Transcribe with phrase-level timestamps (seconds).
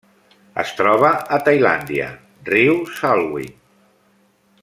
[0.61, 2.09] Es troba a Tailàndia:
[2.49, 3.55] riu Salween.